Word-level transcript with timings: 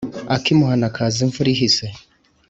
Ak’imuhana 0.35 0.87
kaza 0.95 1.19
imvura 1.25 1.49
ihise. 1.55 1.85